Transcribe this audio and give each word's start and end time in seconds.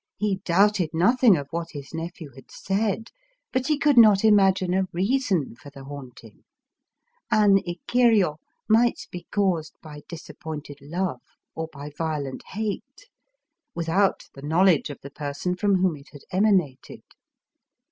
He 0.17 0.37
doubted 0.37 0.89
nothing 0.95 1.37
of 1.37 1.45
what 1.51 1.73
his 1.73 1.93
nephew 1.93 2.31
had 2.33 2.49
said; 2.49 3.11
but 3.53 3.67
he 3.67 3.77
could 3.77 3.99
not 3.99 4.25
imagine 4.25 4.73
a 4.73 4.87
reason 4.91 5.55
for 5.55 5.69
the 5.69 5.83
haunting. 5.83 6.43
An 7.29 7.57
ikiryo 7.59 8.37
might 8.67 9.05
be 9.11 9.27
caused 9.31 9.75
by 9.79 9.99
disap 10.09 10.39
pointed 10.39 10.79
love, 10.81 11.21
or 11.53 11.69
by 11.71 11.91
violent 11.95 12.41
hate,— 12.47 13.09
without 13.75 14.23
the 14.33 14.41
knowledge 14.41 14.89
of 14.89 14.97
the 15.03 15.11
person 15.11 15.55
from 15.55 15.75
whom 15.75 15.95
it 15.97 16.07
had 16.13 16.21
ema 16.35 16.49
nated. 16.51 17.03